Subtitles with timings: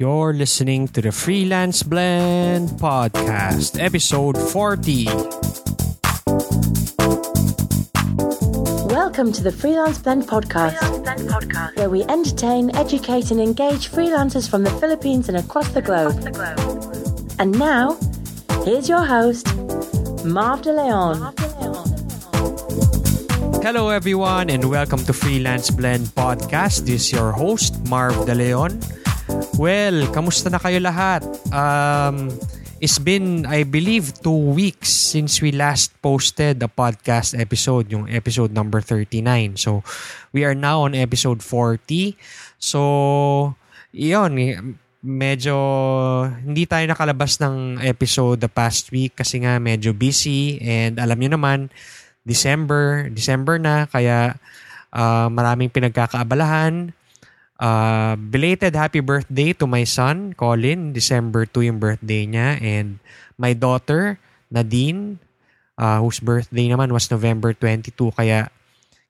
[0.00, 5.04] You're listening to the Freelance Blend Podcast, episode 40.
[8.90, 14.70] Welcome to the Freelance Blend Podcast, where we entertain, educate, and engage freelancers from the
[14.82, 16.18] Philippines and across the globe.
[17.38, 17.96] And now,
[18.64, 19.46] here's your host,
[20.24, 21.32] Marv De Leon.
[23.62, 26.80] Hello, everyone, and welcome to Freelance Blend Podcast.
[26.84, 28.82] This is your host, Marv De Leon.
[29.54, 31.22] Well, kamusta na kayo lahat?
[31.54, 32.26] Um,
[32.82, 38.50] it's been, I believe, two weeks since we last posted the podcast episode, yung episode
[38.50, 39.54] number 39.
[39.54, 39.86] So,
[40.34, 42.18] we are now on episode 40.
[42.58, 43.54] So,
[43.94, 44.34] yun,
[45.06, 45.56] medyo
[46.42, 51.38] hindi tayo nakalabas ng episode the past week kasi nga medyo busy and alam nyo
[51.38, 51.70] naman,
[52.26, 54.34] December, December na, kaya
[54.90, 56.90] uh, maraming pinagkakaabalahan.
[57.54, 60.90] Uh, belated happy birthday to my son, Colin.
[60.90, 62.58] December 2 yung birthday niya.
[62.58, 62.98] And
[63.38, 64.18] my daughter,
[64.50, 65.22] Nadine,
[65.78, 67.94] uh, whose birthday naman was November 22.
[68.10, 68.50] Kaya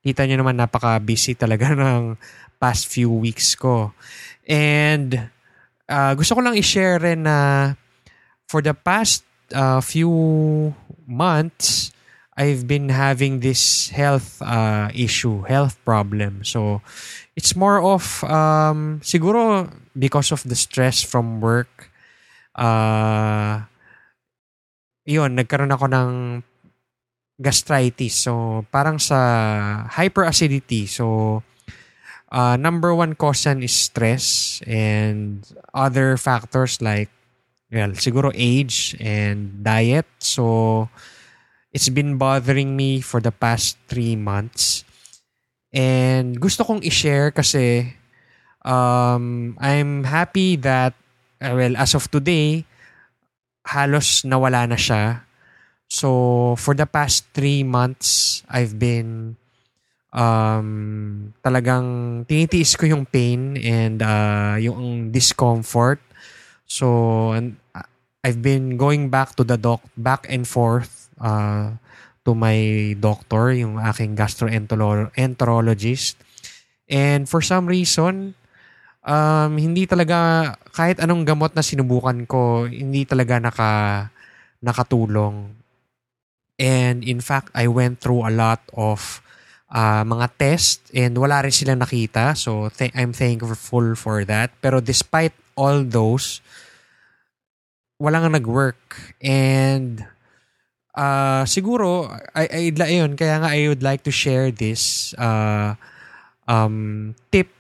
[0.05, 2.20] kita nyo naman napaka-busy talaga ng
[2.61, 3.97] past few weeks ko.
[4.45, 5.33] And
[5.89, 7.73] uh, gusto ko lang i-share na
[8.45, 9.25] for the past
[9.56, 10.12] uh, few
[11.08, 11.94] months,
[12.34, 16.42] I've been having this health uh, issue, health problem.
[16.42, 16.82] So,
[17.36, 21.90] it's more of, um, siguro because of the stress from work,
[22.58, 23.62] uh,
[25.06, 26.10] yun, nagkaroon ako ng
[27.38, 28.27] gastritis.
[28.27, 30.90] So, parang sa hyperacidity.
[30.90, 31.42] So,
[32.34, 37.10] uh, number one cause is stress and other factors like,
[37.70, 40.06] well, siguro age and diet.
[40.18, 40.88] So,
[41.75, 44.86] It's been bothering me for the past three months.
[45.75, 47.91] And gusto kong i-share kasi
[48.62, 50.95] um, I'm happy that,
[51.42, 52.62] uh, well, as of today,
[53.67, 55.27] halos nawala na siya.
[55.91, 59.35] So, for the past three months, I've been
[60.14, 65.98] um, talagang tinitiis ko yung pain and uh, yung discomfort.
[66.70, 67.58] So, and
[68.23, 71.77] I've been going back to the doc, back and forth uh,
[72.25, 76.17] to my doctor, yung aking gastroenterologist.
[76.89, 78.33] And for some reason,
[79.05, 83.73] um, hindi talaga, kahit anong gamot na sinubukan ko, hindi talaga naka,
[84.64, 85.53] nakatulong.
[86.57, 89.20] And in fact, I went through a lot of
[89.69, 92.33] uh, mga test and wala rin sila nakita.
[92.39, 94.57] So th- I'm thankful for that.
[94.63, 96.41] Pero despite all those,
[97.98, 99.19] wala nga nag-work.
[99.20, 100.14] And
[100.94, 105.74] uh, siguro, I, I, ayun, kaya nga I would like to share this uh,
[106.46, 107.50] um, tip,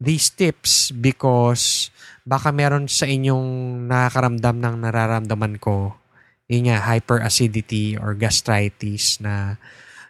[0.00, 1.88] these tips because
[2.26, 5.94] baka meron sa inyong nakakaramdam ng nararamdaman ko.
[6.48, 9.60] Yun nga, hyperacidity or gastritis na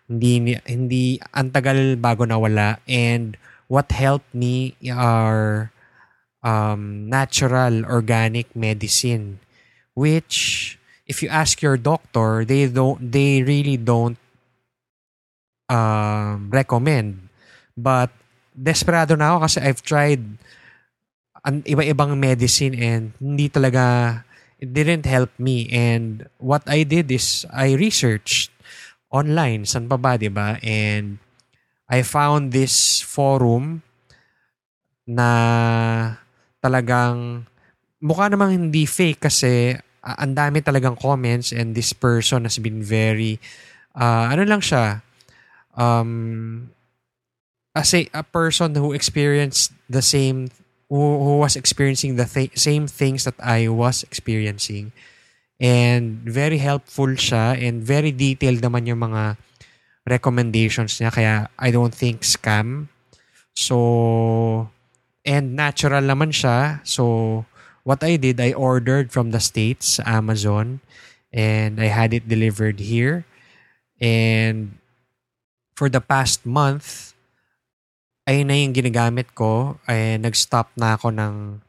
[0.08, 2.78] hindi, hindi antagal bago nawala.
[2.86, 3.36] And
[3.66, 5.74] what helped me are
[6.46, 9.42] um, natural organic medicine
[9.96, 10.75] which
[11.06, 14.18] if you ask your doctor, they don't they really don't
[15.70, 17.30] um, recommend.
[17.78, 18.10] But
[18.52, 20.22] desperado na ako kasi I've tried
[21.46, 24.26] an iba-ibang medicine and hindi talaga
[24.58, 28.50] it didn't help me and what I did is I researched
[29.12, 31.22] online san pa ba 'di ba and
[31.86, 33.86] I found this forum
[35.06, 35.30] na
[36.58, 37.46] talagang
[38.02, 42.80] mukha namang hindi fake kasi uh, ang dami talagang comments and this person has been
[42.80, 43.42] very
[43.98, 45.02] uh, ano lang siya
[45.74, 46.70] um
[47.76, 50.48] as a, a person who experienced the same
[50.88, 54.92] who, who was experiencing the th- same things that I was experiencing.
[55.60, 59.36] And very helpful siya and very detailed naman yung mga
[60.08, 61.10] recommendations niya.
[61.12, 62.88] Kaya I don't think scam.
[63.56, 64.68] So
[65.24, 66.84] and natural naman siya.
[66.84, 67.44] So
[67.86, 70.82] what I did, I ordered from the States, Amazon,
[71.30, 73.22] and I had it delivered here.
[74.02, 74.82] And
[75.78, 77.14] for the past month,
[78.26, 79.78] ayun na yung ginagamit ko.
[79.86, 81.62] Ay, nag-stop na ako ng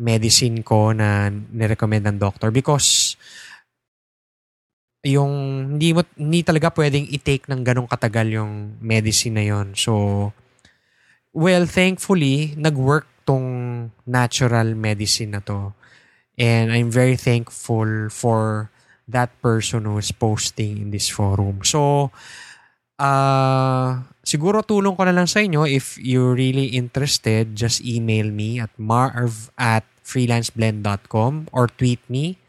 [0.00, 3.18] medicine ko na nirecommend ng doctor because
[5.04, 5.34] yung
[5.76, 9.74] hindi mo hindi talaga pwedeng i-take ng ganong katagal yung medicine na yon.
[9.74, 10.30] So
[11.34, 15.76] well, thankfully nag-work tong natural medicine na to.
[16.40, 18.72] And I'm very thankful for
[19.04, 21.60] that person who is posting in this forum.
[21.60, 22.08] So,
[22.96, 28.64] uh, siguro tulong ko na lang sa inyo if you're really interested, just email me
[28.64, 32.40] at marv at freelanceblend.com or tweet me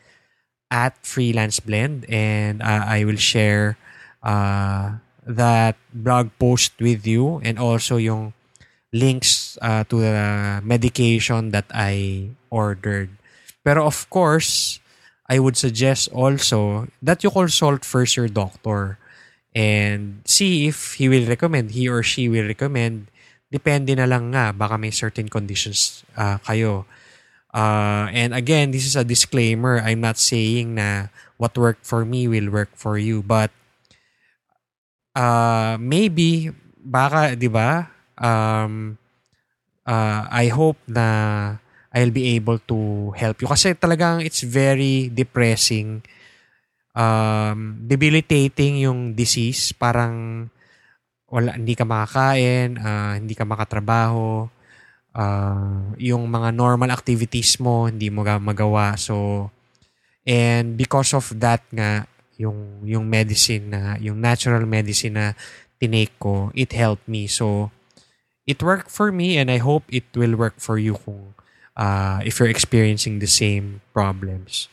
[0.72, 3.76] at freelanceblend and uh, I will share
[4.24, 8.32] uh, that blog post with you and also yung
[8.94, 13.10] links uh, to the medication that I ordered.
[13.64, 14.80] Pero of course,
[15.30, 18.98] I would suggest also that you consult first your doctor
[19.54, 23.14] and see if he will recommend, he or she will recommend.
[23.50, 26.86] Depende na lang nga, baka may certain conditions uh, kayo.
[27.54, 29.82] Uh, and again, this is a disclaimer.
[29.82, 33.26] I'm not saying na what worked for me will work for you.
[33.26, 33.50] But
[35.18, 37.90] uh, maybe, baka, di ba,
[38.20, 39.00] um,
[39.88, 41.08] uh, I hope na
[41.90, 43.48] I'll be able to help you.
[43.50, 46.06] Kasi talagang it's very depressing
[46.94, 49.74] um, debilitating yung disease.
[49.74, 50.48] Parang
[51.30, 54.50] wala, hindi ka makakain, uh, hindi ka makatrabaho,
[55.14, 58.98] uh, yung mga normal activities mo, hindi mo magawa.
[58.98, 59.48] So,
[60.26, 65.28] and because of that nga, yung, yung medicine na, yung natural medicine na
[65.78, 67.30] tinake ko, it helped me.
[67.30, 67.70] So,
[68.50, 71.38] it worked for me and I hope it will work for you kung
[71.78, 74.66] uh, if you're experiencing the same problems.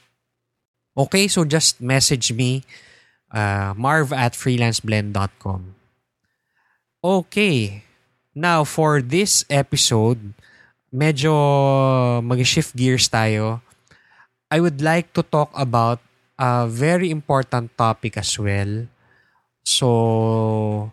[0.96, 2.64] Okay, so just message me,
[3.28, 5.76] uh, marv at freelanceblend.com.
[7.04, 7.84] Okay,
[8.32, 10.32] now for this episode,
[10.88, 11.36] medyo
[12.24, 13.60] mag-shift gears tayo.
[14.48, 16.00] I would like to talk about
[16.40, 18.88] a very important topic as well.
[19.68, 20.92] So,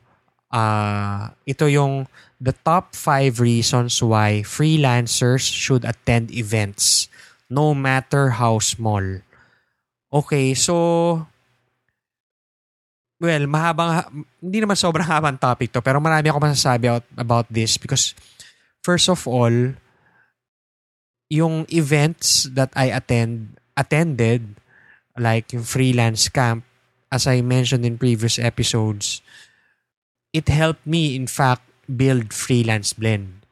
[0.54, 2.06] uh, ito yung
[2.38, 7.10] the top 5 reasons why freelancers should attend events
[7.50, 9.02] no matter how small.
[10.14, 11.26] Okay, so
[13.18, 14.04] well, mahabang
[14.44, 18.14] hindi naman sobrang habang topic to, pero marami ako masasabi about, this because
[18.86, 19.74] first of all,
[21.32, 24.60] yung events that I attend attended
[25.18, 26.62] like yung freelance camp
[27.10, 29.22] as I mentioned in previous episodes,
[30.34, 33.46] it helped me in fact build freelance blend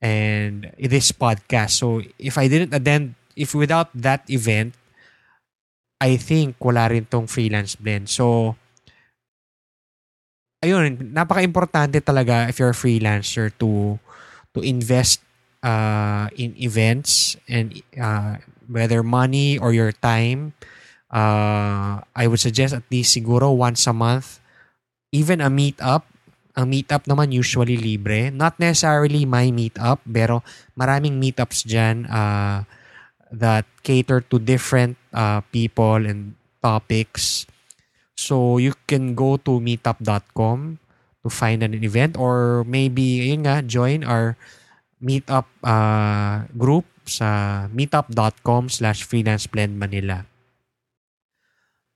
[0.00, 1.78] and this podcast.
[1.78, 4.74] So if I didn't attend if without that event,
[6.00, 8.10] I think wala rin tong freelance blend.
[8.10, 8.56] So,
[10.64, 13.96] ayun, napaka-importante talaga if you're a freelancer to
[14.54, 15.24] to invest
[15.64, 18.36] uh, in events and uh,
[18.68, 20.52] whether money or your time.
[21.14, 24.42] Uh, I would suggest at least siguro once a month.
[25.14, 26.02] Even a meetup.
[26.54, 28.30] Ang meetup naman usually libre.
[28.30, 30.46] Not necessarily my meetup, pero
[30.78, 32.06] maraming meetups dyan.
[32.06, 32.62] Uh,
[33.34, 37.46] that cater to different uh, people and topics.
[38.14, 40.78] So you can go to meetup.com
[41.24, 44.38] to find an event or maybe yun nga, join our
[45.02, 50.24] meetup uh, group sa meetup.com slash freelance blend Manila.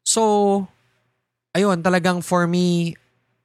[0.05, 0.65] So,
[1.57, 2.97] ayun, talagang for me,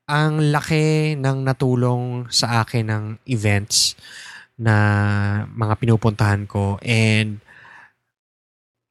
[0.07, 3.95] ang laki ng natulong sa akin ng events
[4.59, 4.75] na
[5.47, 7.39] mga pinupuntahan ko and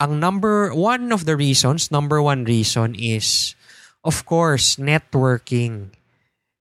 [0.03, 3.55] ang number one of the reasons, number one reason is
[4.03, 5.94] of course networking.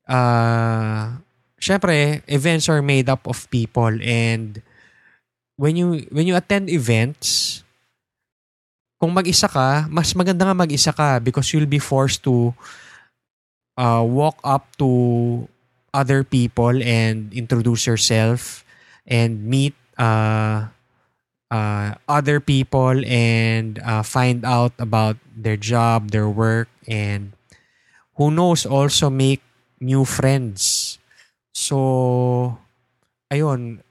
[0.05, 1.17] Uh
[1.57, 4.61] syempre, events are made up of people and
[5.57, 7.61] when you when you attend events,
[9.01, 12.53] kung mag-isa ka, mas maganda nga mag-isa ka because you'll be forced to
[13.77, 15.47] uh, walk up to
[15.93, 18.63] other people and introduce yourself
[19.07, 20.67] and meet uh,
[21.51, 27.33] uh, other people and uh, find out about their job, their work, and
[28.15, 29.41] who knows also make
[29.79, 30.97] new friends.
[31.53, 32.57] So,
[33.31, 33.81] ayun,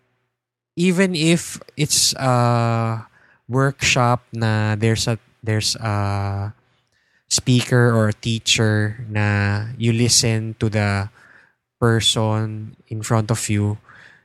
[0.77, 3.07] even if it's a
[3.49, 6.53] workshop na there's a there's a
[7.31, 11.07] speaker or teacher na you listen to the
[11.79, 13.79] person in front of you,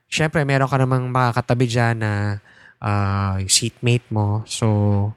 [0.09, 2.41] syempre meron ka namang makakatabi dyan na
[2.81, 4.41] uh, seatmate mo.
[4.49, 5.13] So,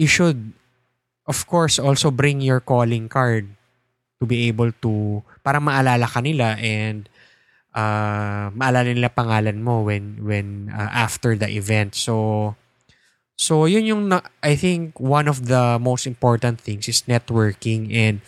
[0.00, 0.56] you should,
[1.28, 3.46] of course, also bring your calling card
[4.18, 7.06] to be able to, para maalala ka nila and
[7.76, 11.94] uh, maalala nila pangalan mo when, when uh, after the event.
[11.94, 12.56] So,
[13.36, 17.92] so yun yung, na, I think, one of the most important things is networking.
[17.94, 18.20] And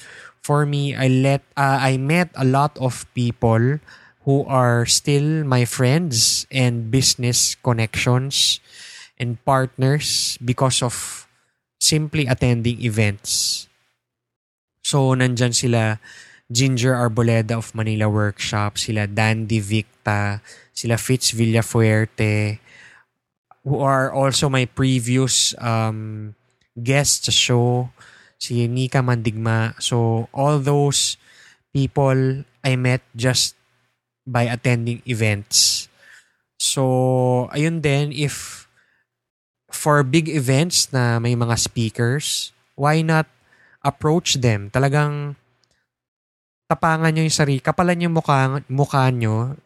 [0.42, 3.78] for me, I let, uh, I met a lot of people
[4.26, 8.60] who are still my friends and business connections
[9.18, 11.26] and partners because of
[11.78, 13.66] simply attending events.
[14.82, 15.98] So, nandyan sila
[16.50, 22.58] Ginger Arboleda of Manila Workshop, sila Dandy Victa, sila Fitz Villafuerte,
[23.66, 26.32] who are also my previous um,
[26.78, 27.90] guests sa show,
[28.38, 29.74] si Nika Mandigma.
[29.82, 31.18] So, all those
[31.74, 33.58] people I met just
[34.22, 35.90] by attending events.
[36.62, 38.64] So, ayun din, if
[39.68, 43.26] for big events na may mga speakers, why not
[43.82, 44.70] approach them?
[44.70, 45.34] Talagang
[46.70, 49.58] tapangan nyo yung sarili, kapalan yung mukha, mukha nyo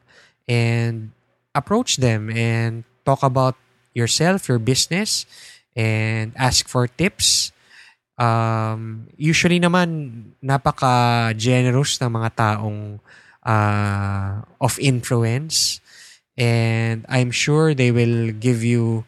[0.48, 1.12] and
[1.52, 3.60] approach them and talk about
[3.94, 5.26] yourself, your business,
[5.76, 7.52] and ask for tips.
[8.20, 13.00] Um, usually naman, napaka-generous ng mga taong
[13.44, 15.80] uh, of influence.
[16.36, 19.04] And I'm sure they will give you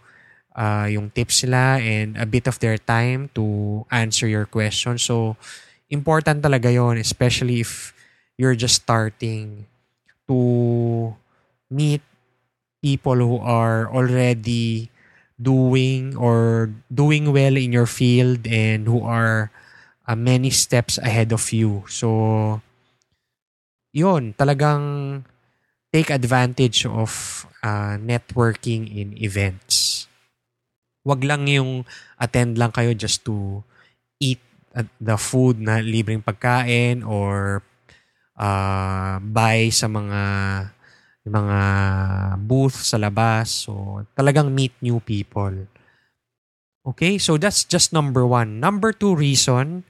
[0.57, 4.99] uh, yung tips nila and a bit of their time to answer your question.
[4.99, 5.37] So,
[5.93, 7.93] important talaga yon especially if
[8.37, 9.69] you're just starting
[10.29, 10.39] to
[11.69, 12.05] meet
[12.83, 14.91] people who are already
[15.39, 19.51] doing or doing well in your field and who are
[20.07, 21.87] uh, many steps ahead of you.
[21.89, 22.61] So,
[23.95, 25.25] yun, talagang
[25.93, 30.07] take advantage of uh, networking in events.
[31.07, 31.87] Wag lang yung
[32.19, 33.63] attend lang kayo just to
[34.23, 34.39] eat
[34.99, 37.61] the food na libreng pagkain or
[38.39, 40.21] uh, buy sa mga
[41.31, 41.61] mga
[42.43, 43.69] booth sa labas.
[43.69, 45.71] So, talagang meet new people.
[46.83, 48.59] Okay, so that's just number one.
[48.59, 49.87] Number two reason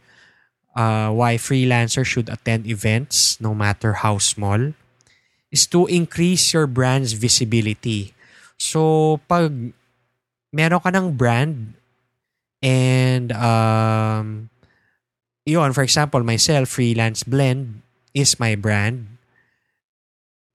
[0.77, 4.77] uh, why freelancers should attend events, no matter how small,
[5.51, 8.13] is to increase your brand's visibility.
[8.61, 9.73] So, pag
[10.53, 11.75] meron ka ng brand
[12.63, 14.53] and um,
[15.45, 17.83] yun, for example, myself, Freelance Blend
[18.15, 19.12] is my brand.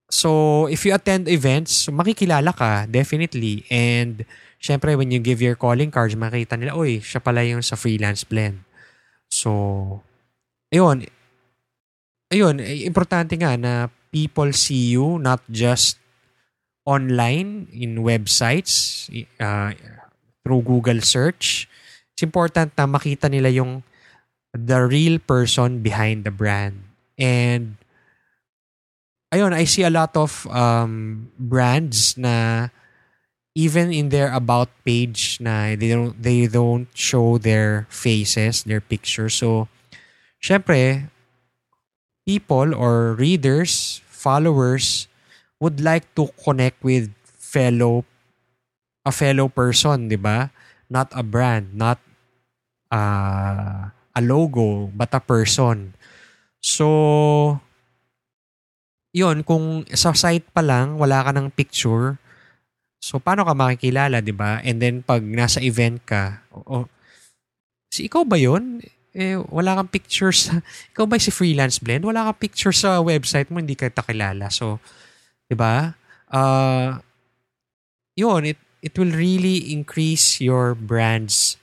[0.07, 3.67] So, if you attend events, makikilala ka, definitely.
[3.67, 4.23] And,
[4.55, 8.23] syempre, when you give your calling cards, makita nila, oy, siya pala yung sa Freelance
[8.23, 8.63] Blend.
[9.27, 10.01] So,
[10.71, 11.11] ayun.
[12.31, 15.99] Ayun, importante nga na people see you not just
[16.87, 19.07] online in websites
[19.43, 19.75] uh,
[20.43, 21.67] through Google search.
[22.15, 23.83] It's important na makita nila yung
[24.55, 26.87] the real person behind the brand.
[27.19, 27.75] And
[29.31, 32.67] ayun, I see a lot of um, brands na
[33.55, 39.33] even in their about page na they don't they don't show their faces, their pictures.
[39.35, 39.67] So
[40.37, 41.09] syempre
[42.27, 45.07] people or readers, followers
[45.59, 48.05] would like to connect with fellow
[49.07, 50.51] a fellow person, 'di ba?
[50.91, 51.99] Not a brand, not
[52.91, 55.95] uh, a logo, but a person.
[56.59, 57.59] So,
[59.17, 62.21] yun, kung sa site pa lang, wala ka ng picture,
[63.01, 64.61] so paano ka makikilala, di ba?
[64.61, 66.85] And then, pag nasa event ka, oh,
[67.89, 68.85] si ikaw ba yun?
[69.17, 70.53] Eh, wala kang pictures.
[70.93, 72.05] ikaw ba si Freelance Blend?
[72.05, 74.53] Wala kang picture sa website mo, hindi ka takilala.
[74.53, 74.77] So,
[75.49, 75.97] di ba?
[76.29, 77.01] Uh,
[78.13, 81.57] yun, it, it will really increase your brand's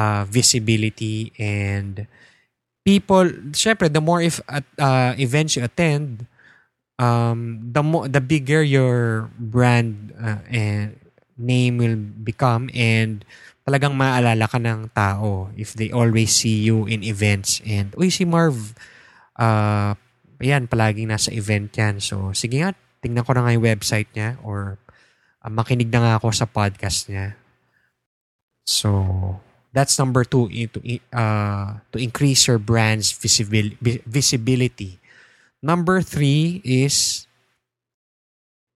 [0.00, 2.08] uh, visibility and
[2.84, 3.24] people
[3.56, 6.28] syempre the more if at uh, events you attend
[6.98, 10.98] um the more the bigger your brand uh, and
[11.34, 13.26] name will become and
[13.66, 17.58] talagang maalala ka ng tao if they always see you in events.
[17.66, 18.76] And uy si Marv
[19.40, 19.98] uh
[20.38, 21.98] yan palaging nasa event yan.
[21.98, 24.78] So sige nga tingnan ko na nga yung website niya or
[25.42, 27.34] uh, makinig na nga ako sa podcast niya.
[28.64, 28.90] So
[29.74, 30.78] That's number two to
[31.10, 33.74] uh, to increase your brand's visibil-
[34.06, 35.02] visibility.
[35.64, 37.24] Number three is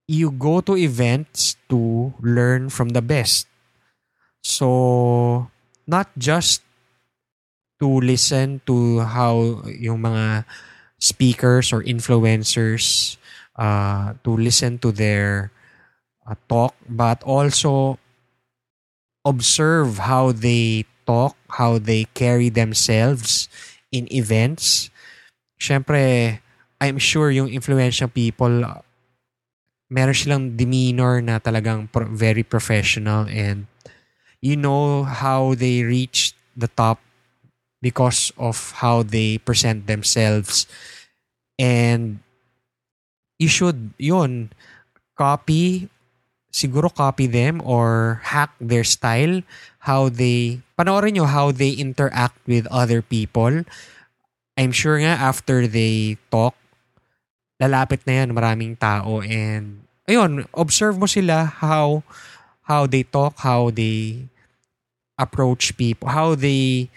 [0.09, 3.45] you go to events to learn from the best.
[4.41, 5.53] So
[5.85, 6.65] not just
[7.77, 10.49] to listen to how yung mga
[10.97, 13.17] speakers or influencers
[13.53, 15.53] uh, to listen to their
[16.25, 18.01] uh, talk, but also
[19.21, 23.45] observe how they talk, how they carry themselves
[23.93, 24.89] in events.
[25.61, 26.41] Siyempre,
[26.79, 28.63] I'm sure yung influential people,
[29.89, 33.67] meron silang demeanor na talagang pro- very professional and
[34.39, 37.03] you know how they reach the top
[37.81, 40.67] because of how they present themselves.
[41.59, 42.23] And
[43.39, 44.55] you should, yun,
[45.19, 45.91] copy
[46.51, 49.41] siguro copy them or hack their style,
[49.85, 53.63] how they, panoorin nyo how they interact with other people.
[54.57, 56.58] I'm sure nga after they talk,
[57.59, 62.01] lalapit na yan maraming tao and ayun, observe mo sila how
[62.65, 64.25] how they talk, how they
[65.19, 66.87] approach people, how they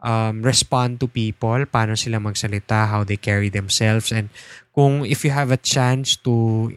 [0.00, 4.30] um, respond to people, paano sila magsalita, how they carry themselves and
[4.72, 6.70] kung if you have a chance to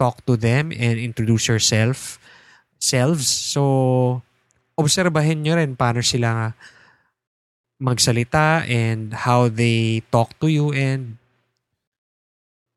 [0.00, 2.18] talk to them and introduce yourself
[2.80, 3.28] selves.
[3.28, 4.22] So,
[4.76, 6.52] obserbahin nyo rin paano sila
[7.76, 11.20] magsalita and how they talk to you and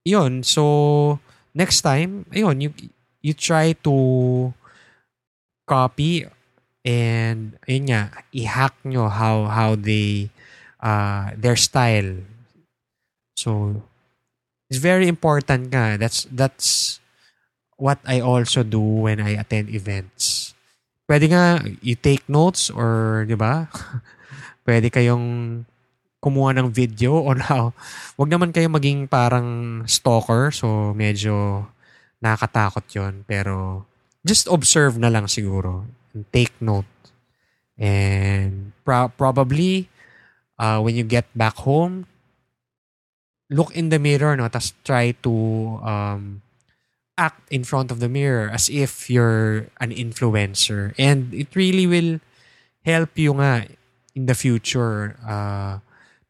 [0.06, 0.44] yun.
[0.44, 1.20] So,
[1.54, 2.74] next time, ayun, you,
[3.22, 4.54] you try to
[5.68, 6.26] copy
[6.86, 8.02] and ayun nga,
[8.34, 10.30] i-hack nyo how, how they,
[10.80, 12.24] uh, their style.
[13.36, 13.82] So,
[14.70, 15.98] it's very important nga.
[15.98, 17.00] That's, that's
[17.78, 18.80] what I also do
[19.10, 20.54] when I attend events.
[21.10, 23.66] Pwede nga, you take notes or, di ba?
[24.70, 25.66] pwede kayong
[26.20, 27.72] kumuha ng video on how,
[28.20, 31.66] wag naman kayo maging parang stalker, so medyo
[32.20, 33.88] nakakatakot yon Pero
[34.28, 36.88] just observe na lang siguro and take note.
[37.80, 39.88] And pro- probably,
[40.60, 42.06] uh, when you get back home,
[43.50, 44.52] look in the mirror, no?
[44.52, 45.36] Tapos try to
[45.82, 46.44] um,
[47.18, 50.92] act in front of the mirror as if you're an influencer.
[51.00, 52.20] And it really will
[52.84, 53.68] help you nga
[54.16, 55.80] in the future, uh,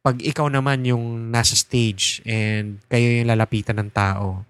[0.09, 4.41] pag ikaw naman yung nasa stage and kayo yung lalapitan ng tao.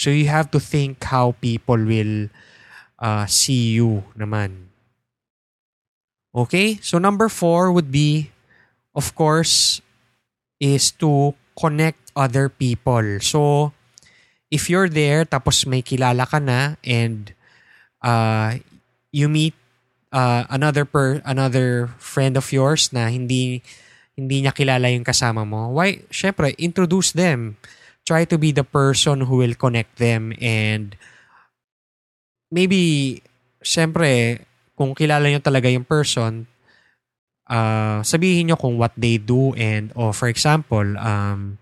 [0.00, 2.32] So you have to think how people will
[2.96, 4.72] uh, see you naman.
[6.32, 6.80] Okay?
[6.80, 8.32] So number four would be,
[8.96, 9.84] of course,
[10.64, 13.20] is to connect other people.
[13.20, 13.72] So,
[14.48, 17.36] if you're there tapos may kilala ka na and
[18.00, 18.56] uh,
[19.12, 19.52] you meet
[20.08, 23.60] uh, another per another friend of yours na hindi
[24.16, 27.60] hindi niya kilala yung kasama mo, why, syempre, introduce them.
[28.08, 30.96] Try to be the person who will connect them and
[32.48, 33.20] maybe,
[33.60, 34.40] syempre,
[34.72, 36.48] kung kilala nyo talaga yung person,
[37.50, 41.60] uh, sabihin nyo kung what they do and, oh, for example, um,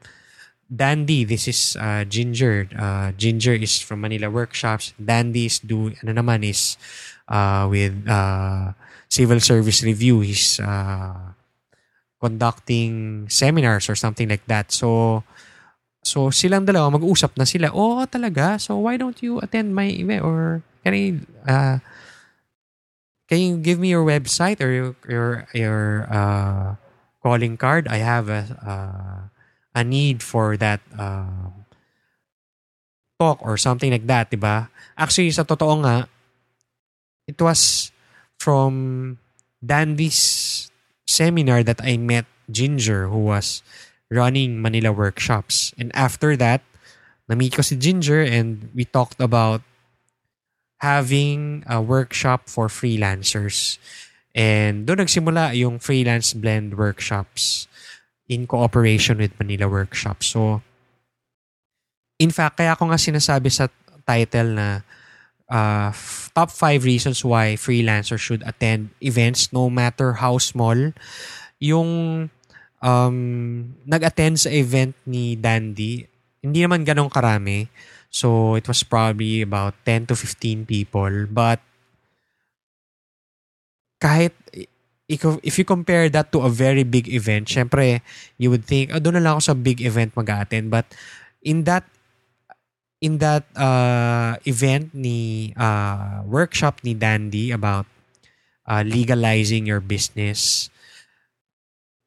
[0.64, 2.66] Dandy, this is uh, Ginger.
[2.72, 4.94] Uh, Ginger is from Manila Workshops.
[4.96, 6.76] Dandy is do, ano naman is,
[7.28, 8.72] uh, with uh,
[9.08, 10.20] civil service review.
[10.20, 11.33] He's uh,
[12.24, 14.72] conducting seminars or something like that.
[14.72, 15.20] So,
[16.00, 17.68] so silang dalawa mag-usap na sila.
[17.76, 18.56] Oh, talaga?
[18.56, 21.04] So why don't you attend my event or can I,
[21.44, 21.76] uh,
[23.28, 26.76] can you give me your website or your your, your uh,
[27.20, 27.88] calling card?
[27.88, 29.20] I have a uh,
[29.74, 31.52] a need for that uh,
[33.18, 34.68] talk or something like that, 'di ba?
[34.96, 36.04] Actually, sa totoo nga,
[37.24, 37.90] it was
[38.36, 39.16] from
[39.64, 40.20] Dandy's
[41.14, 43.62] seminar that I met Ginger who was
[44.10, 45.72] running Manila workshops.
[45.78, 46.66] And after that,
[47.30, 49.62] na-meet ko si Ginger and we talked about
[50.82, 53.78] having a workshop for freelancers.
[54.34, 57.70] And doon nagsimula yung freelance blend workshops
[58.28, 60.34] in cooperation with Manila Workshops.
[60.34, 60.60] So,
[62.18, 63.70] in fact, kaya ko nga sinasabi sa
[64.04, 64.82] title na
[65.54, 65.94] uh,
[66.34, 70.90] top five reasons why freelancers should attend events no matter how small.
[71.62, 71.90] Yung
[72.82, 73.16] um,
[73.86, 76.02] nag-attend sa event ni Dandy,
[76.42, 77.70] hindi naman ganong karami.
[78.10, 81.30] So, it was probably about 10 to 15 people.
[81.30, 81.62] But,
[84.02, 84.34] kahit
[85.08, 88.02] if you compare that to a very big event, syempre,
[88.38, 90.86] you would think, oh, doon na lang ako sa big event mag attend But,
[91.42, 91.86] in that
[93.04, 97.84] in that uh, event ni uh, workshop ni Dandy about
[98.64, 100.72] uh, legalizing your business,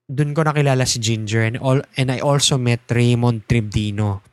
[0.09, 4.25] dun ko nakilala si Ginger and all and I also met Raymond Tribdino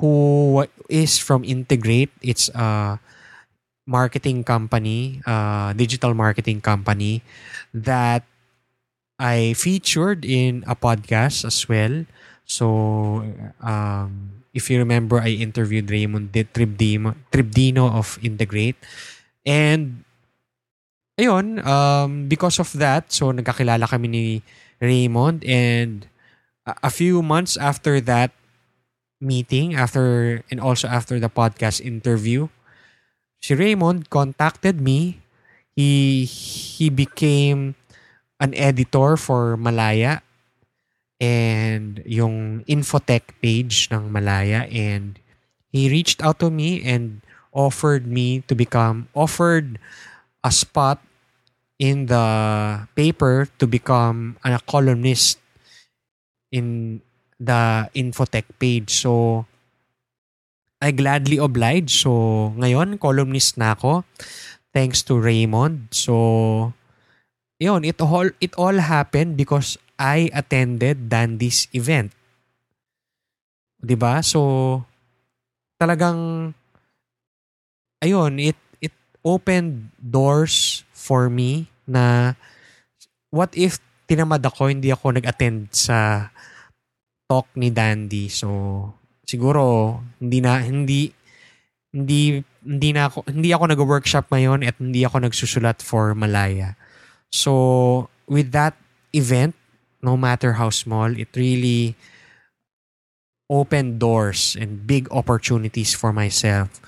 [0.00, 2.12] who is from Integrate.
[2.24, 2.96] It's a
[3.84, 7.20] marketing company, uh, digital marketing company
[7.74, 8.24] that
[9.18, 12.06] I featured in a podcast as well.
[12.46, 13.22] So
[13.60, 18.76] um, if you remember, I interviewed Raymond Tribdino, Tribdino of Integrate.
[19.44, 20.04] And,
[21.18, 24.24] ayun, um, because of that, so nagkakilala kami ni
[24.80, 26.06] Raymond and
[26.66, 28.30] a, a few months after that
[29.20, 32.48] meeting, after and also after the podcast interview,
[33.40, 35.22] si Raymond contacted me.
[35.72, 37.80] He he became
[38.36, 40.20] an editor for Malaya
[41.22, 45.22] and yung infotech page ng Malaya and
[45.70, 47.22] he reached out to me and
[47.54, 49.78] offered me to become offered
[50.42, 50.98] a spot
[51.78, 52.26] in the
[52.98, 55.38] paper to become a columnist
[56.50, 56.98] in
[57.38, 58.90] the infotech page.
[58.90, 59.46] So,
[60.82, 62.02] I gladly oblige.
[62.02, 64.02] So, ngayon, columnist na ako.
[64.74, 65.90] Thanks to Raymond.
[65.90, 66.74] So,
[67.58, 72.10] yun, it all, it all happened because I attended Dandy's event.
[73.78, 74.18] 'Di ba?
[74.26, 74.82] So,
[75.78, 76.50] talagang,
[78.02, 82.34] ayun, it, it opened doors for me na
[83.30, 83.78] what if
[84.10, 86.30] tinamad ako, hindi ako nag-attend sa
[87.30, 88.26] talk ni Dandy.
[88.26, 88.48] So,
[89.26, 91.10] siguro hindi na hindi
[91.92, 96.76] hindi hindi na ako hindi ako nag-workshop ngayon at hindi ako nagsusulat for Malaya.
[97.32, 98.76] So, with that
[99.16, 99.56] event,
[100.02, 101.94] no matter how small, it really
[103.48, 106.82] opened doors and big opportunities for myself.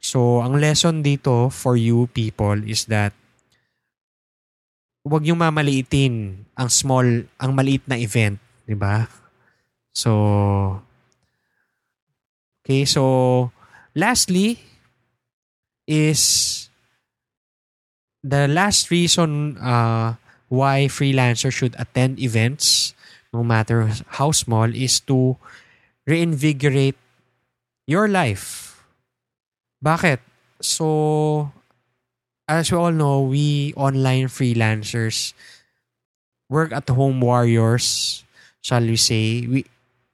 [0.00, 3.12] So, ang lesson dito for you people is that
[5.04, 8.36] huwag yung mamaliitin ang small, ang maliit na event,
[8.68, 9.08] di ba?
[9.96, 10.12] So,
[12.60, 13.48] okay, so,
[13.96, 14.60] lastly,
[15.88, 16.68] is
[18.22, 20.14] the last reason uh,
[20.50, 22.92] why freelancers should attend events,
[23.32, 25.38] no matter how small, is to
[26.06, 26.98] reinvigorate
[27.86, 28.82] your life.
[29.78, 30.18] Bakit?
[30.60, 31.54] So,
[32.50, 35.32] as we all know, we online freelancers,
[36.50, 38.26] work at home warriors,
[38.60, 39.64] shall we say, we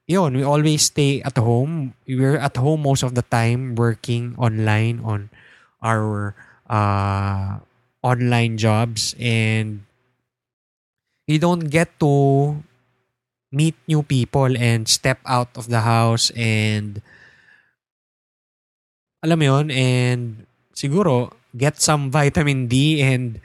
[0.06, 1.96] yun, we always stay at home.
[2.06, 5.32] We're at home most of the time working online on
[5.82, 6.36] our
[6.68, 7.58] uh,
[8.04, 9.85] online jobs and
[11.26, 12.54] you don't get to
[13.50, 17.02] meet new people and step out of the house and
[19.26, 23.42] alam mo yun, and siguro get some vitamin D and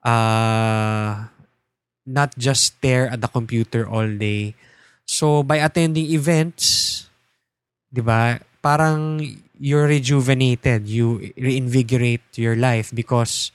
[0.00, 1.28] uh,
[2.08, 4.56] not just stare at the computer all day.
[5.04, 7.04] So by attending events,
[7.92, 8.40] 'di ba?
[8.64, 9.20] Parang
[9.60, 13.52] you're rejuvenated, you reinvigorate your life because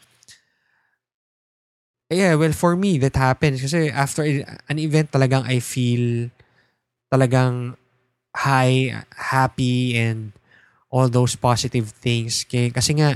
[2.09, 4.23] yeah, well for me that happens kasi after
[4.69, 6.29] an event talagang I feel
[7.09, 7.77] talagang
[8.35, 10.35] high, happy and
[10.91, 12.43] all those positive things.
[12.47, 13.15] Kasi nga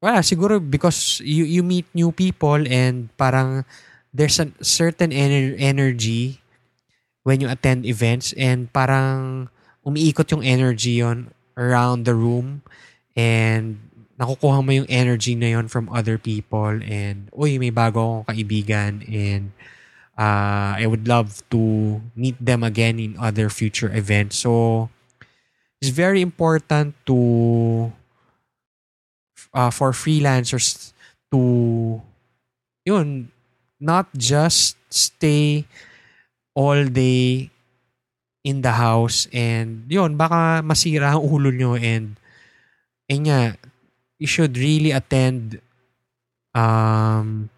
[0.00, 3.64] wala, siguro because you, you meet new people and parang
[4.12, 6.40] there's a certain ener- energy
[7.24, 9.48] when you attend events and parang
[9.84, 12.62] umiikot yung energy yon around the room
[13.16, 13.80] and
[14.16, 19.04] nakukuha mo yung energy na yon from other people and uy may bago akong kaibigan
[19.04, 19.52] and
[20.16, 21.60] uh, I would love to
[22.16, 24.40] meet them again in other future events.
[24.40, 24.88] So
[25.80, 27.92] it's very important to
[29.52, 30.92] uh, for freelancers
[31.30, 32.00] to
[32.88, 33.28] yun
[33.76, 35.68] not just stay
[36.56, 37.52] all day
[38.40, 42.16] in the house and yun baka masira ang ulo nyo and
[43.12, 43.58] eh nga
[44.18, 45.60] you should really attend
[46.54, 47.50] um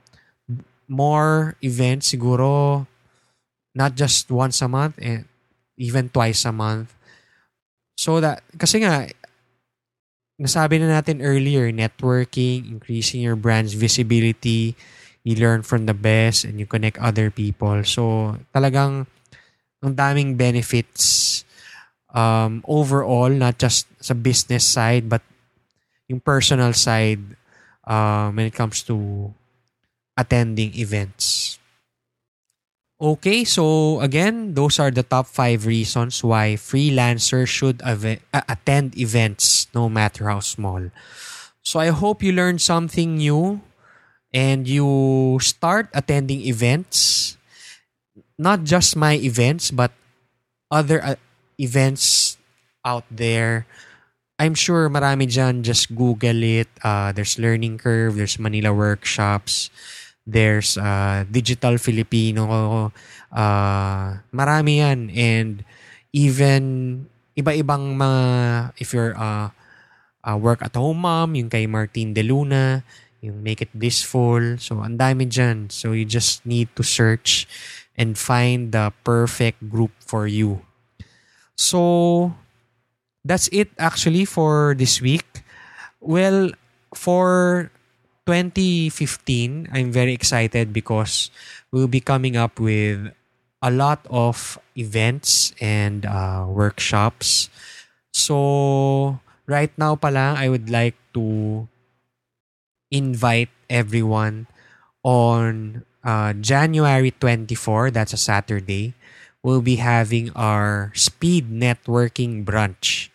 [0.89, 2.87] more events siguro
[3.75, 5.29] not just once a month and
[5.77, 6.95] even twice a month
[7.95, 9.07] so that kasi nga
[10.39, 14.79] nasabi na natin earlier, networking, increasing your brand's visibility,
[15.27, 17.83] you learn from the best and you connect other people.
[17.83, 19.11] So, talagang
[19.83, 21.43] ang daming benefits
[22.15, 25.21] um, overall, not just sa business side, but
[26.09, 27.21] yung personal side
[27.85, 29.33] um, when it comes to
[30.17, 31.59] attending events.
[32.99, 38.99] Okay, so again, those are the top five reasons why freelancers should av- uh, attend
[38.99, 40.91] events, no matter how small.
[41.63, 43.61] So I hope you learned something new
[44.35, 47.37] and you start attending events,
[48.37, 49.93] not just my events, but
[50.71, 51.15] other uh,
[51.59, 52.37] events
[52.85, 53.67] out there.
[54.39, 56.71] I'm sure marami dyan, just Google it.
[56.83, 59.71] Uh, there's Learning Curve, there's Manila Workshops,
[60.29, 62.45] There's uh, Digital Filipino.
[63.33, 65.09] Uh, marami yan.
[65.17, 65.65] And
[66.13, 66.63] even
[67.33, 68.23] iba-ibang mga,
[68.77, 69.49] if you're uh,
[70.21, 72.85] uh, work at home mom, yung kay Martin De Luna,
[73.25, 74.61] yung Make It Blissful.
[74.61, 75.73] So, ang dami dyan.
[75.73, 77.49] So, you just need to search
[77.97, 80.61] and find the perfect group for you.
[81.57, 82.37] So,
[83.29, 85.45] that's it actually for this week.
[86.01, 86.51] Well,
[86.97, 87.71] for
[88.25, 91.31] 2015, I'm very excited because
[91.71, 93.13] we'll be coming up with
[93.61, 97.53] a lot of events and uh, workshops.
[98.17, 101.69] So, right now pa lang, I would like to
[102.91, 104.49] invite everyone
[105.05, 108.95] on uh, January 24, that's a Saturday,
[109.43, 113.11] we'll be having our speed networking brunch.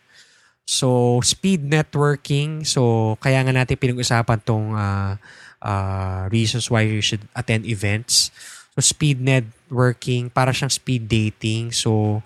[0.64, 5.20] So, speed networking, so kaya nga natin pinag-usapan tong uh,
[5.60, 8.32] uh, reasons why you should attend events.
[8.72, 11.76] So, speed networking, para siyang speed dating.
[11.76, 12.24] So,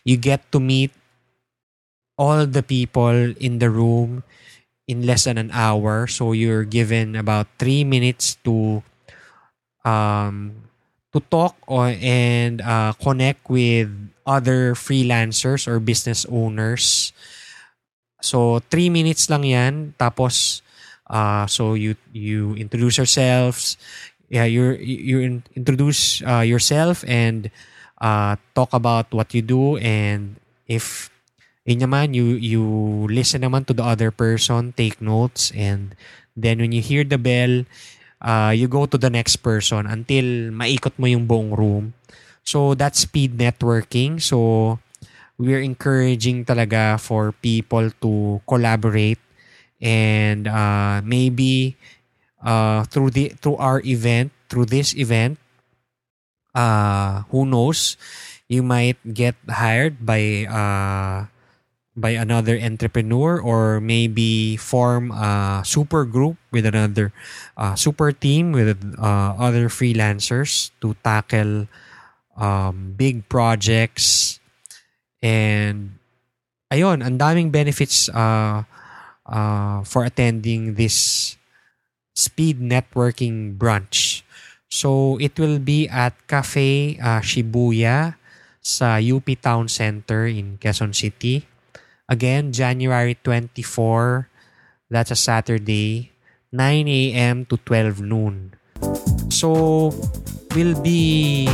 [0.00, 0.96] you get to meet
[2.16, 4.24] all the people in the room
[4.88, 6.08] in less than an hour.
[6.08, 8.80] So, you're given about three minutes to
[9.84, 10.56] um,
[11.12, 13.92] to talk or, and uh, connect with
[14.24, 17.12] other freelancers or business owners
[18.24, 19.92] So, three minutes lang yan.
[20.00, 20.64] Tapos,
[21.12, 23.76] uh, so you you introduce yourselves.
[24.32, 27.52] Yeah, you you introduce uh, yourself and
[28.00, 31.12] uh, talk about what you do and if
[31.64, 32.64] yun naman, you, you
[33.08, 35.96] listen naman to the other person, take notes, and
[36.36, 37.64] then when you hear the bell,
[38.20, 41.96] uh, you go to the next person until maikot mo yung buong room.
[42.44, 44.20] So, that's speed networking.
[44.20, 44.78] So,
[45.38, 49.18] we're encouraging talaga for people to collaborate
[49.80, 51.76] and uh, maybe
[52.42, 55.38] uh, through the through our event through this event
[56.54, 57.98] uh, who knows?
[58.48, 61.26] You might get hired by uh,
[61.96, 67.12] by another entrepreneur or maybe form a super group with another
[67.56, 71.66] uh, super team with uh, other freelancers to tackle
[72.36, 74.38] um, big projects
[75.24, 75.96] And
[76.68, 78.68] ayun, ang daming benefits uh,
[79.24, 81.40] uh, for attending this
[82.12, 84.20] speed networking brunch.
[84.68, 88.20] So it will be at Cafe uh, Shibuya
[88.60, 91.48] sa UP Town Center in Quezon City.
[92.04, 94.28] Again, January 24,
[94.92, 96.12] that's a Saturday,
[96.52, 97.48] 9 a.m.
[97.48, 98.52] to 12 noon.
[99.34, 99.90] So,
[100.54, 101.50] we'll be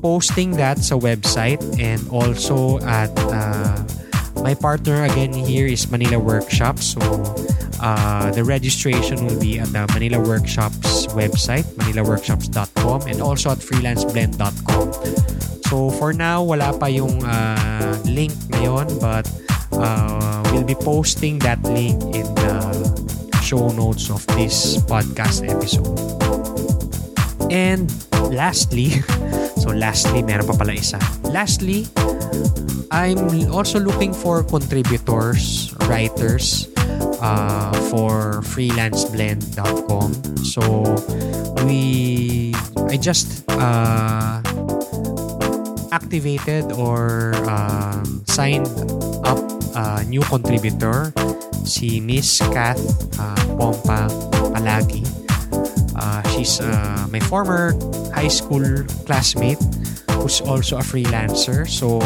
[0.00, 3.76] posting that sa website and also at uh,
[4.40, 6.80] my partner again here is Manila Workshop.
[6.80, 7.00] So
[7.80, 14.86] uh, the registration will be at the Manila Workshops website, manilaworkshops.com and also at freelanceblend.com.
[15.68, 19.28] So for now, wala pa yung uh, link ngayon but
[19.76, 22.50] uh, we'll be posting that link in the
[23.44, 26.39] show notes of this podcast episode.
[27.50, 27.90] And
[28.30, 29.02] lastly,
[29.60, 30.96] So lastly, meron pa pala isa.
[31.28, 31.84] Lastly,
[32.88, 33.20] I'm
[33.52, 36.64] also looking for contributors, writers
[37.20, 40.08] uh, for freelanceblend.com.
[40.40, 40.96] So
[41.68, 42.56] we
[42.88, 44.40] I just uh,
[45.92, 48.64] activated or uh, signed
[49.28, 49.44] up
[49.76, 51.12] a new contributor
[51.68, 52.80] si Miss Kath
[53.20, 54.08] uh, Pompa
[54.56, 55.19] Palagi.
[56.00, 57.76] Uh, she's uh, my former
[58.16, 58.64] high school
[59.04, 59.60] classmate
[60.16, 61.68] who's also a freelancer.
[61.68, 62.00] So,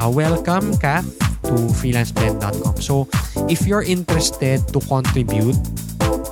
[0.00, 1.04] uh, welcome, Kath,
[1.44, 2.80] to freelanceblend.com.
[2.80, 3.08] So,
[3.52, 5.56] if you're interested to contribute,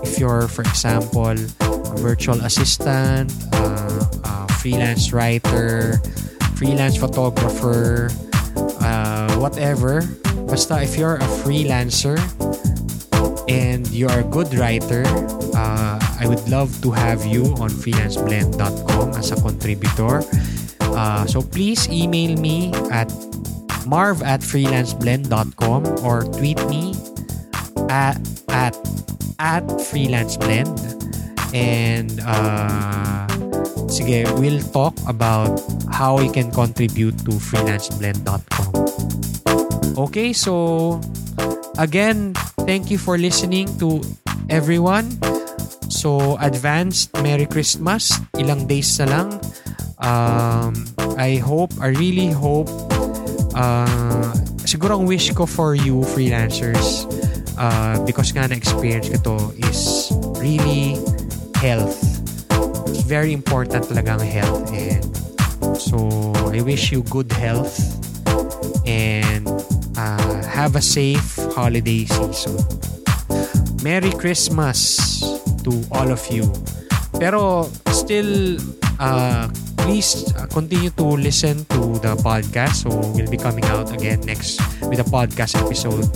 [0.03, 6.01] if you're, for example, a virtual assistant, uh, a freelance writer,
[6.57, 8.09] freelance photographer,
[8.81, 10.01] uh, whatever,
[10.49, 12.17] basta if you're a freelancer
[13.49, 15.05] and you're a good writer,
[15.61, 20.25] uh, I would love to have you on freelanceblend.com as a contributor.
[20.81, 23.09] Uh, so please email me at
[23.85, 26.97] marv at freelanceblend.com or tweet me
[27.89, 28.17] at
[28.49, 28.77] at,
[29.39, 30.73] at freelanceblend
[31.53, 33.27] and uh,
[33.91, 38.73] sige, we'll talk about how you can contribute to freelanceblend.com.
[39.99, 41.01] Okay, so
[41.79, 44.01] again, thank you for listening to
[44.49, 45.19] everyone.
[45.91, 48.15] So, advanced Merry Christmas.
[48.39, 49.29] Ilang days na lang.
[49.99, 50.73] Um,
[51.19, 52.71] I hope, I really hope,
[53.59, 54.31] uh,
[54.65, 57.05] siguro ang wish ko for you freelancers,
[57.59, 60.97] uh, because nga na-experience ko to, is really
[61.59, 61.99] health.
[63.05, 64.71] Very important talaga ang health.
[64.73, 65.05] And
[65.77, 67.77] so, I wish you good health
[68.87, 69.45] and
[69.99, 72.57] uh, have a safe holiday season.
[73.83, 75.01] Merry Christmas
[75.67, 76.47] to all of you.
[77.19, 78.57] Pero still,
[79.01, 82.87] uh, please uh, continue to listen to the podcast.
[82.87, 86.07] So we'll be coming out again next with a podcast episode.